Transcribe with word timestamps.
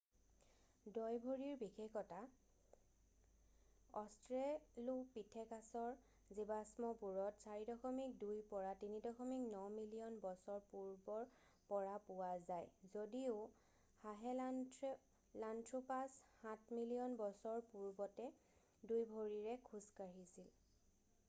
দইভৰিৰ 0.93 1.57
বিশেষতা 1.63 2.19
অষ্ট্ৰেলোপিঠেকাছৰ 3.99 5.91
জীৱাশ্মবোৰত 6.37 7.43
4.2-3.9 9.19 9.61
মিলিয়ন 9.75 10.17
বছৰ 10.23 10.63
পূৰ্বৰ 10.71 11.27
পৰা 11.73 11.91
পোৱা 12.07 12.31
যায় 12.47 12.71
যদিও 12.95 13.35
সাহেলাণ্ঠ্ৰোপাছ 13.99 16.07
7 16.39 16.73
মিলিয়ন 16.79 17.19
বছৰ 17.23 17.61
পূৰ্বতে 17.75 18.31
2 18.93 18.99
ভৰিৰে 19.13 19.55
খোজ 19.71 19.91
কাঢ়িছিল। 20.01 20.49